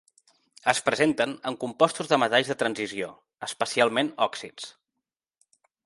[0.71, 3.13] Es presenten en compostos de metalls de transició,
[3.51, 4.71] especialment òxids.